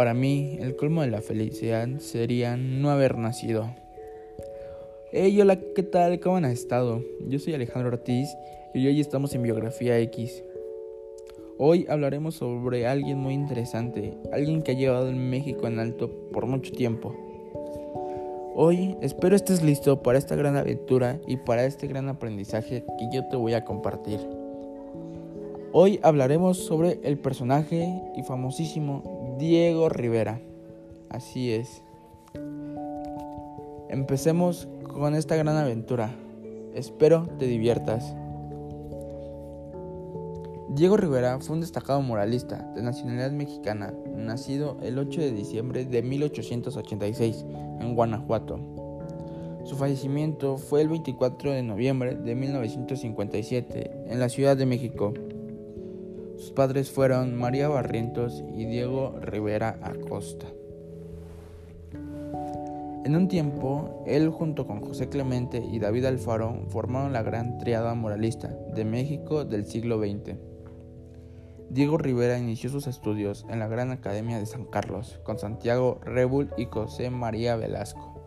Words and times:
Para 0.00 0.14
mí, 0.14 0.56
el 0.58 0.76
colmo 0.76 1.02
de 1.02 1.10
la 1.10 1.20
felicidad 1.20 1.86
sería 1.98 2.56
no 2.56 2.88
haber 2.88 3.18
nacido. 3.18 3.68
Hey, 5.12 5.38
hola, 5.38 5.58
¿qué 5.76 5.82
tal? 5.82 6.20
¿Cómo 6.20 6.36
han 6.36 6.46
estado? 6.46 7.04
Yo 7.28 7.38
soy 7.38 7.52
Alejandro 7.52 7.90
Ortiz 7.90 8.34
y 8.72 8.86
hoy 8.86 8.98
estamos 8.98 9.34
en 9.34 9.42
Biografía 9.42 9.98
X. 9.98 10.42
Hoy 11.58 11.84
hablaremos 11.90 12.36
sobre 12.36 12.86
alguien 12.86 13.18
muy 13.18 13.34
interesante, 13.34 14.16
alguien 14.32 14.62
que 14.62 14.70
ha 14.70 14.74
llevado 14.74 15.10
el 15.10 15.16
México 15.16 15.66
en 15.66 15.78
alto 15.78 16.10
por 16.32 16.46
mucho 16.46 16.72
tiempo. 16.72 17.14
Hoy 18.54 18.96
espero 19.02 19.36
estés 19.36 19.62
listo 19.62 20.02
para 20.02 20.16
esta 20.16 20.34
gran 20.34 20.56
aventura 20.56 21.20
y 21.26 21.36
para 21.36 21.66
este 21.66 21.86
gran 21.88 22.08
aprendizaje 22.08 22.84
que 22.98 23.08
yo 23.12 23.28
te 23.28 23.36
voy 23.36 23.52
a 23.52 23.66
compartir. 23.66 24.18
Hoy 25.72 26.00
hablaremos 26.02 26.56
sobre 26.56 27.00
el 27.04 27.18
personaje 27.18 28.02
y 28.16 28.22
famosísimo 28.22 29.19
Diego 29.40 29.88
Rivera. 29.88 30.38
Así 31.08 31.50
es. 31.50 31.82
Empecemos 33.88 34.68
con 34.86 35.14
esta 35.14 35.34
gran 35.34 35.56
aventura. 35.56 36.14
Espero 36.74 37.26
te 37.38 37.46
diviertas. 37.46 38.14
Diego 40.68 40.98
Rivera 40.98 41.40
fue 41.40 41.54
un 41.54 41.62
destacado 41.62 42.02
moralista 42.02 42.70
de 42.74 42.82
nacionalidad 42.82 43.32
mexicana, 43.32 43.94
nacido 44.14 44.76
el 44.82 44.98
8 44.98 45.22
de 45.22 45.32
diciembre 45.32 45.86
de 45.86 46.02
1886 46.02 47.46
en 47.80 47.94
Guanajuato. 47.94 48.60
Su 49.64 49.76
fallecimiento 49.76 50.58
fue 50.58 50.82
el 50.82 50.90
24 50.90 51.52
de 51.52 51.62
noviembre 51.62 52.14
de 52.14 52.34
1957 52.34 54.04
en 54.06 54.20
la 54.20 54.28
Ciudad 54.28 54.56
de 54.56 54.66
México. 54.66 55.14
Sus 56.40 56.52
padres 56.52 56.90
fueron 56.90 57.36
María 57.36 57.68
Barrientos 57.68 58.42
y 58.56 58.64
Diego 58.64 59.14
Rivera 59.20 59.78
Acosta. 59.82 60.46
En 63.04 63.14
un 63.14 63.28
tiempo, 63.28 64.02
él 64.06 64.30
junto 64.30 64.66
con 64.66 64.80
José 64.80 65.10
Clemente 65.10 65.58
y 65.58 65.78
David 65.78 66.06
Alfaro 66.06 66.64
formaron 66.70 67.12
la 67.12 67.22
gran 67.22 67.58
triada 67.58 67.94
moralista 67.94 68.48
de 68.74 68.86
México 68.86 69.44
del 69.44 69.66
siglo 69.66 69.98
XX. 69.98 70.38
Diego 71.68 71.98
Rivera 71.98 72.38
inició 72.38 72.70
sus 72.70 72.86
estudios 72.86 73.44
en 73.50 73.58
la 73.58 73.68
Gran 73.68 73.90
Academia 73.90 74.38
de 74.38 74.46
San 74.46 74.64
Carlos 74.64 75.20
con 75.24 75.38
Santiago 75.38 76.00
Rebul 76.06 76.48
y 76.56 76.64
José 76.64 77.10
María 77.10 77.56
Velasco. 77.56 78.18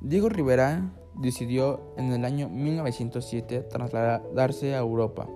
Diego 0.00 0.30
Rivera 0.30 0.94
decidió 1.14 1.92
en 1.98 2.10
el 2.10 2.24
año 2.24 2.48
1907 2.48 3.64
trasladarse 3.64 4.74
a 4.74 4.78
Europa 4.78 5.28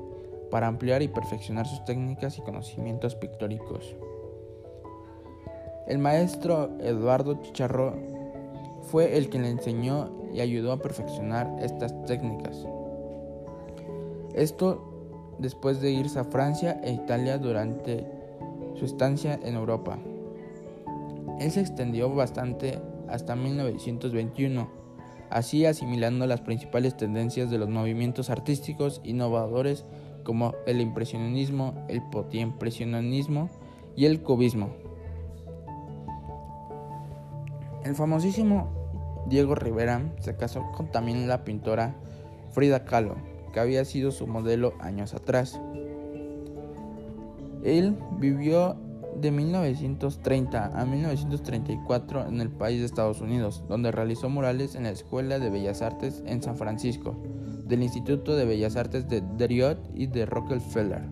para 0.50 0.66
ampliar 0.66 1.02
y 1.02 1.08
perfeccionar 1.08 1.66
sus 1.66 1.84
técnicas 1.84 2.39
y 2.39 2.42
conocimientos 2.42 3.14
pictóricos. 3.14 3.97
El 5.86 5.98
maestro 5.98 6.70
Eduardo 6.80 7.41
Chicharro 7.42 7.94
fue 8.91 9.17
el 9.17 9.28
que 9.28 9.39
le 9.39 9.50
enseñó 9.50 10.11
y 10.33 10.41
ayudó 10.41 10.72
a 10.72 10.83
perfeccionar 10.83 11.56
estas 11.61 12.05
técnicas. 12.06 12.67
Esto 14.34 15.36
después 15.39 15.80
de 15.80 15.92
irse 15.92 16.19
a 16.19 16.24
Francia 16.24 16.80
e 16.83 16.92
Italia 16.92 17.39
durante 17.39 18.06
su 18.74 18.84
estancia 18.84 19.39
en 19.42 19.55
Europa. 19.55 19.98
Él 21.41 21.50
se 21.50 21.61
extendió 21.61 22.14
bastante 22.14 22.78
hasta 23.08 23.36
1921, 23.36 24.69
así 25.30 25.67
asimilando 25.67 26.27
las 26.27 26.41
principales 26.41 26.97
tendencias 26.97 27.50
de 27.50 27.58
los 27.58 27.69
movimientos 27.69 28.30
artísticos 28.30 29.00
innovadores 29.05 29.84
como 30.27 30.57
el 30.67 30.81
impresionismo, 30.81 31.87
el 31.87 32.03
potiempresionismo 32.03 33.48
y 33.95 34.07
el 34.07 34.23
cubismo. 34.23 34.70
El 37.85 37.95
famosísimo 37.95 38.67
Diego 39.29 39.55
Rivera 39.55 40.03
se 40.19 40.36
casó 40.36 40.65
con 40.77 40.91
también 40.91 41.29
la 41.29 41.45
pintora 41.45 41.95
Frida 42.51 42.85
Kahlo, 42.85 43.15
que 43.53 43.61
había 43.61 43.85
sido 43.85 44.11
su 44.11 44.27
modelo 44.27 44.75
años 44.81 45.15
atrás. 45.15 45.61
Él 47.63 47.97
vivió 48.19 48.77
de 49.21 49.31
1930 49.31 50.79
a 50.79 50.85
1934 50.85 52.27
en 52.29 52.41
el 52.41 52.51
país 52.51 52.81
de 52.81 52.87
Estados 52.87 53.21
Unidos, 53.21 53.65
donde 53.69 53.93
realizó 53.93 54.29
murales 54.29 54.75
en 54.75 54.85
la 54.85 54.91
Escuela 54.91 55.39
de 55.39 55.51
Bellas 55.51 55.83
Artes 55.83 56.23
en 56.27 56.43
San 56.43 56.57
Francisco, 56.57 57.17
del 57.65 57.83
Instituto 57.83 58.37
de 58.37 58.45
Bellas 58.45 58.77
Artes 58.77 59.09
de 59.09 59.23
Deriot 59.37 59.79
y 59.95 60.07
de 60.07 60.27
Rockefeller. 60.27 61.03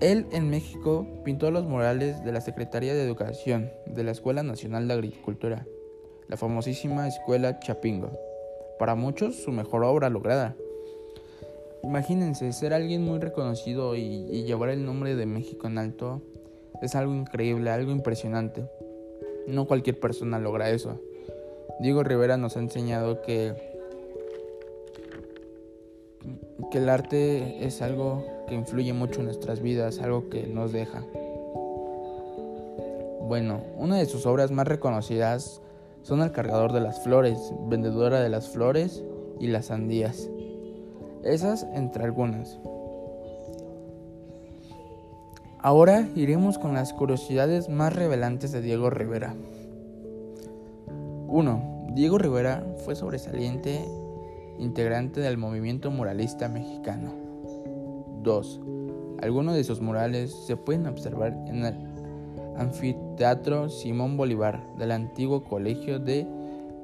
Él 0.00 0.26
en 0.32 0.50
México 0.50 1.06
pintó 1.24 1.50
los 1.50 1.64
murales 1.64 2.22
de 2.22 2.32
la 2.32 2.42
Secretaría 2.42 2.92
de 2.92 3.02
Educación 3.02 3.70
de 3.86 4.04
la 4.04 4.10
Escuela 4.10 4.42
Nacional 4.42 4.86
de 4.88 4.94
Agricultura, 4.94 5.66
la 6.28 6.36
famosísima 6.36 7.08
Escuela 7.08 7.58
Chapingo, 7.60 8.12
para 8.78 8.94
muchos 8.94 9.36
su 9.36 9.52
mejor 9.52 9.84
obra 9.84 10.10
lograda. 10.10 10.54
Imagínense, 11.82 12.52
ser 12.52 12.74
alguien 12.74 13.04
muy 13.04 13.18
reconocido 13.18 13.94
y, 13.94 14.44
llevar 14.44 14.70
el 14.70 14.84
nombre 14.84 15.14
de 15.14 15.26
México 15.26 15.66
en 15.66 15.78
alto 15.78 16.22
es 16.82 16.94
algo 16.94 17.14
increíble, 17.14 17.70
algo 17.70 17.92
impresionante. 17.92 18.68
No 19.46 19.66
cualquier 19.66 19.98
persona 20.00 20.38
logra 20.38 20.70
eso. 20.70 21.00
Diego 21.80 22.02
Rivera 22.02 22.36
nos 22.36 22.56
ha 22.56 22.60
enseñado 22.60 23.22
que, 23.22 23.54
que 26.70 26.78
el 26.78 26.88
arte 26.88 27.64
es 27.64 27.82
algo 27.82 28.24
que 28.48 28.54
influye 28.54 28.92
mucho 28.92 29.20
en 29.20 29.26
nuestras 29.26 29.60
vidas, 29.60 30.00
algo 30.00 30.28
que 30.28 30.46
nos 30.46 30.72
deja. 30.72 31.04
Bueno, 33.28 33.60
una 33.76 33.96
de 33.96 34.06
sus 34.06 34.24
obras 34.24 34.50
más 34.50 34.68
reconocidas 34.68 35.60
son 36.02 36.22
El 36.22 36.30
cargador 36.30 36.72
de 36.72 36.80
las 36.80 37.02
flores, 37.02 37.52
Vendedora 37.68 38.20
de 38.20 38.28
las 38.28 38.48
flores 38.48 39.02
y 39.40 39.48
Las 39.48 39.66
sandías. 39.66 40.30
Esas 41.26 41.66
entre 41.74 42.04
algunas. 42.04 42.58
Ahora 45.58 46.08
iremos 46.14 46.58
con 46.58 46.74
las 46.74 46.92
curiosidades 46.92 47.68
más 47.68 47.92
revelantes 47.92 48.52
de 48.52 48.62
Diego 48.62 48.90
Rivera. 48.90 49.34
1. 51.26 51.86
Diego 51.94 52.18
Rivera 52.18 52.64
fue 52.84 52.94
sobresaliente 52.94 53.84
integrante 54.60 55.20
del 55.20 55.36
movimiento 55.36 55.90
moralista 55.90 56.48
mexicano. 56.48 57.12
2. 58.22 58.60
Algunos 59.22 59.56
de 59.56 59.64
sus 59.64 59.80
murales 59.80 60.32
se 60.46 60.56
pueden 60.56 60.86
observar 60.86 61.32
en 61.48 61.64
el 61.64 61.74
Anfiteatro 62.56 63.68
Simón 63.68 64.16
Bolívar 64.16 64.62
del 64.78 64.92
antiguo 64.92 65.42
Colegio 65.42 65.98
de 65.98 66.24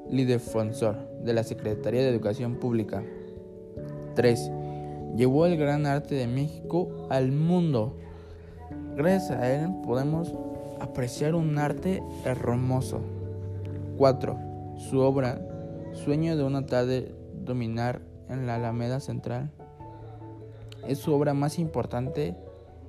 Lidefonsor 0.09 1.09
de 1.23 1.33
la 1.33 1.43
Secretaría 1.43 2.01
de 2.01 2.09
Educación 2.09 2.55
Pública. 2.55 3.03
3. 4.15 4.51
Llevó 5.15 5.45
el 5.45 5.57
gran 5.57 5.85
arte 5.85 6.15
de 6.15 6.27
México 6.27 7.07
al 7.09 7.31
mundo. 7.31 7.97
Gracias 8.95 9.31
a 9.31 9.51
él 9.51 9.69
podemos 9.83 10.33
apreciar 10.79 11.35
un 11.35 11.57
arte 11.57 12.03
hermoso. 12.25 13.01
4. 13.97 14.37
Su 14.77 14.99
obra, 14.99 15.39
Sueño 15.93 16.35
de 16.35 16.43
una 16.43 16.65
tarde 16.65 17.13
dominar 17.45 18.01
en 18.27 18.47
la 18.47 18.55
Alameda 18.55 18.99
Central 18.99 19.51
es 20.87 20.97
su 20.97 21.13
obra 21.13 21.33
más 21.33 21.59
importante 21.59 22.35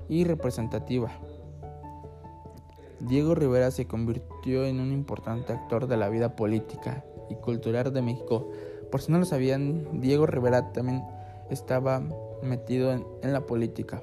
y 0.08 0.24
representativa. 0.24 1.12
Diego 3.00 3.34
Rivera 3.34 3.70
se 3.70 3.86
convirtió 3.86 4.64
en 4.64 4.80
un 4.80 4.90
importante 4.92 5.52
actor 5.52 5.86
de 5.86 5.96
la 5.96 6.08
vida 6.08 6.34
política 6.36 7.04
y 7.28 7.34
cultural 7.34 7.92
de 7.92 8.02
México. 8.02 8.50
Por 8.94 9.02
si 9.02 9.10
no 9.10 9.18
lo 9.18 9.24
sabían, 9.24 10.00
Diego 10.00 10.24
Rivera 10.24 10.70
también 10.70 11.02
estaba 11.50 12.00
metido 12.44 12.92
en, 12.92 13.32
la 13.32 13.40
política. 13.40 14.00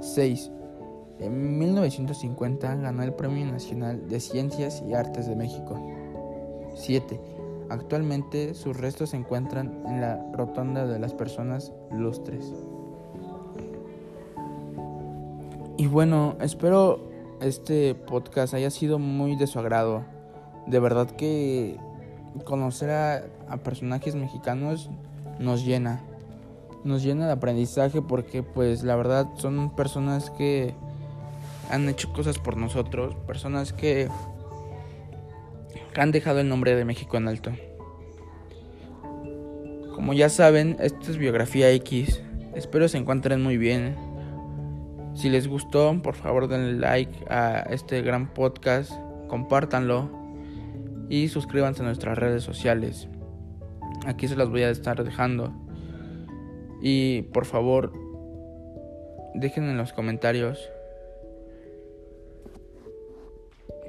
6. 0.00 0.50
En 1.18 1.58
1950 1.58 2.74
ganó 2.76 3.02
el 3.02 3.12
Premio 3.12 3.44
Nacional 3.44 4.08
de 4.08 4.18
Ciencias 4.18 4.82
y 4.88 4.94
Artes 4.94 5.26
de 5.26 5.36
México. 5.36 5.78
7. 6.74 7.20
Actualmente 7.68 8.54
sus 8.54 8.78
restos 8.78 9.10
se 9.10 9.18
encuentran 9.18 9.82
en 9.88 10.00
la 10.00 10.32
Rotonda 10.32 10.86
de 10.86 10.98
las 10.98 11.12
Personas 11.12 11.70
Lustres. 11.90 12.50
Y 15.76 15.86
bueno, 15.86 16.36
espero 16.40 17.10
este 17.42 17.94
podcast 17.94 18.54
haya 18.54 18.70
sido 18.70 18.98
muy 18.98 19.36
de 19.36 19.46
su 19.46 19.58
agrado. 19.58 20.02
De 20.66 20.80
verdad 20.80 21.10
que 21.10 21.78
conocer 22.44 22.90
a, 22.90 23.56
personajes 23.58 24.14
mexicanos 24.14 24.90
nos 25.38 25.64
llena. 25.64 26.00
Nos 26.84 27.02
llena 27.02 27.26
de 27.26 27.32
aprendizaje 27.32 28.02
porque 28.02 28.42
pues 28.42 28.82
la 28.82 28.96
verdad 28.96 29.26
son 29.36 29.74
personas 29.74 30.30
que 30.30 30.74
han 31.70 31.88
hecho 31.88 32.12
cosas 32.12 32.38
por 32.38 32.56
nosotros, 32.56 33.14
personas 33.26 33.72
que 33.72 34.08
han 35.96 36.10
dejado 36.10 36.40
el 36.40 36.48
nombre 36.48 36.74
de 36.74 36.84
México 36.84 37.16
en 37.16 37.28
alto. 37.28 37.52
Como 39.94 40.12
ya 40.14 40.28
saben, 40.28 40.76
esto 40.80 41.10
es 41.10 41.18
Biografía 41.18 41.70
X. 41.70 42.20
Espero 42.54 42.88
se 42.88 42.98
encuentren 42.98 43.42
muy 43.42 43.56
bien. 43.56 43.94
Si 45.14 45.28
les 45.28 45.46
gustó, 45.46 45.94
por 46.02 46.14
favor 46.14 46.48
denle 46.48 46.80
like 46.80 47.26
a 47.28 47.60
este 47.70 48.00
gran 48.02 48.32
podcast, 48.32 48.90
compártanlo 49.28 50.21
y 51.08 51.28
suscríbanse 51.28 51.82
a 51.82 51.86
nuestras 51.86 52.18
redes 52.18 52.42
sociales. 52.42 53.08
Aquí 54.06 54.28
se 54.28 54.36
las 54.36 54.48
voy 54.48 54.62
a 54.62 54.70
estar 54.70 55.02
dejando. 55.04 55.52
Y 56.80 57.22
por 57.32 57.44
favor, 57.44 57.92
dejen 59.34 59.64
en 59.64 59.76
los 59.76 59.92
comentarios 59.92 60.68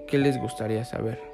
qué 0.08 0.18
les 0.20 0.40
gustaría 0.40 0.86
saber. 0.86 1.33